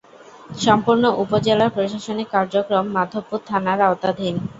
[0.57, 4.35] সম্পূর্ণ উপজেলার প্রশাসনিক কার্যক্রম মাধবপুর থানার আওতাধীন।